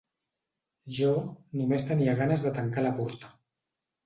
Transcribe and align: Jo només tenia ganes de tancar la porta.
Jo 0.99 1.09
només 1.61 1.85
tenia 1.91 2.17
ganes 2.23 2.47
de 2.47 2.55
tancar 2.57 2.87
la 2.89 2.95
porta. 3.03 3.31